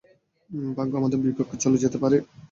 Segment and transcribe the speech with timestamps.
[0.77, 2.17] ভাগ্য আমাদের বিপক্ষে চলে যেতে পারে।